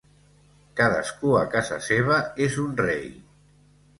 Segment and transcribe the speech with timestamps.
[0.79, 3.07] Cadascú a casa seva és un rei.